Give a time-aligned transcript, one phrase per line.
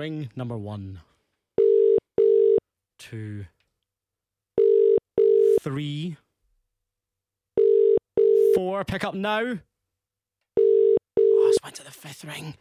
[0.00, 1.02] Ring number one,
[2.98, 3.44] two,
[5.60, 6.16] three,
[8.54, 8.82] four.
[8.86, 9.58] Pick up now.
[10.58, 12.54] Oh, just went to the fifth ring.